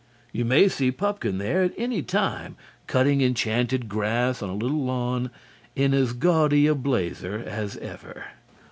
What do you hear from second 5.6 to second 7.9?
in as gaudy a blazer as